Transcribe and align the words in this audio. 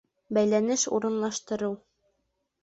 Бәйләнеш 0.37 0.85
урынлаштырыу. 0.99 1.77